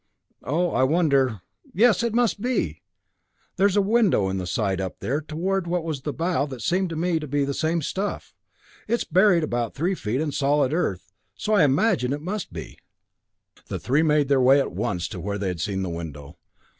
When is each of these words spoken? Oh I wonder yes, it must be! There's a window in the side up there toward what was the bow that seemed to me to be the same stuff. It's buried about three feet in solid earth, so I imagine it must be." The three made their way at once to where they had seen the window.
Oh 0.41 0.71
I 0.71 0.81
wonder 0.81 1.41
yes, 1.75 2.01
it 2.01 2.15
must 2.15 2.41
be! 2.41 2.81
There's 3.57 3.75
a 3.77 3.83
window 3.83 4.29
in 4.29 4.39
the 4.39 4.47
side 4.47 4.81
up 4.81 4.95
there 4.99 5.21
toward 5.21 5.67
what 5.67 5.83
was 5.83 6.01
the 6.01 6.11
bow 6.11 6.47
that 6.47 6.63
seemed 6.63 6.89
to 6.89 6.95
me 6.95 7.19
to 7.19 7.27
be 7.27 7.45
the 7.45 7.53
same 7.53 7.83
stuff. 7.83 8.33
It's 8.87 9.03
buried 9.03 9.43
about 9.43 9.75
three 9.75 9.93
feet 9.93 10.19
in 10.19 10.31
solid 10.31 10.73
earth, 10.73 11.13
so 11.35 11.53
I 11.53 11.63
imagine 11.63 12.13
it 12.13 12.21
must 12.21 12.51
be." 12.51 12.79
The 13.67 13.77
three 13.77 14.01
made 14.01 14.27
their 14.27 14.41
way 14.41 14.59
at 14.59 14.71
once 14.71 15.07
to 15.09 15.19
where 15.19 15.37
they 15.37 15.49
had 15.49 15.61
seen 15.61 15.83
the 15.83 15.87
window. 15.87 16.37